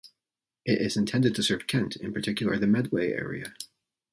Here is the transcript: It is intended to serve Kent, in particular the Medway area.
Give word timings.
It 0.65 0.81
is 0.81 0.97
intended 0.97 1.35
to 1.35 1.43
serve 1.43 1.67
Kent, 1.67 1.95
in 1.95 2.11
particular 2.11 2.57
the 2.57 2.65
Medway 2.65 3.11
area. 3.11 3.53